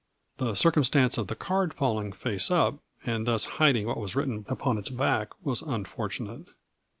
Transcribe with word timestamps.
The 0.37 0.55
circumstance 0.55 1.19
of 1.19 1.27
the 1.27 1.35
card 1.35 1.75
falling 1.75 2.11
face 2.11 2.49
up. 2.49 2.79
and 3.05 3.27
thus 3.27 3.45
hiding 3.61 3.85
what 3.85 3.99
was 3.99 4.15
written 4.15 4.45
upon 4.49 4.79
its 4.79 4.89
back 4.89 5.29
was 5.45 5.61
unfortunate. 5.61 6.47